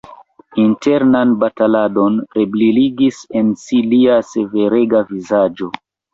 Internan 0.61 1.33
bataladon 1.43 2.17
rebriligis 2.39 3.21
en 3.43 3.53
si 3.67 3.83
lia 3.93 4.19
severega 4.33 5.05
vizaĝo. 5.13 5.71